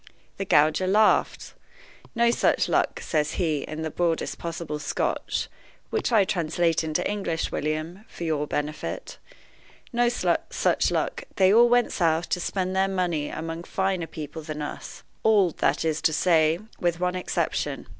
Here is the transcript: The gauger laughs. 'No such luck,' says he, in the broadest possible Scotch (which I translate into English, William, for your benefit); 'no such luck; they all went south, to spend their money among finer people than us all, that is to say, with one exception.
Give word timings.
The 0.37 0.45
gauger 0.45 0.87
laughs. 0.87 1.53
'No 2.15 2.31
such 2.31 2.67
luck,' 2.67 3.01
says 3.01 3.33
he, 3.33 3.61
in 3.61 3.83
the 3.83 3.91
broadest 3.91 4.39
possible 4.39 4.79
Scotch 4.79 5.47
(which 5.91 6.11
I 6.11 6.25
translate 6.25 6.83
into 6.83 7.07
English, 7.07 7.51
William, 7.51 8.03
for 8.07 8.23
your 8.23 8.47
benefit); 8.47 9.19
'no 9.93 10.09
such 10.09 10.89
luck; 10.89 11.25
they 11.35 11.53
all 11.53 11.69
went 11.69 11.91
south, 11.91 12.29
to 12.29 12.39
spend 12.39 12.75
their 12.75 12.87
money 12.87 13.29
among 13.29 13.63
finer 13.63 14.07
people 14.07 14.41
than 14.41 14.63
us 14.63 15.03
all, 15.21 15.51
that 15.59 15.85
is 15.85 16.01
to 16.01 16.13
say, 16.13 16.57
with 16.79 16.99
one 16.99 17.13
exception. 17.13 17.85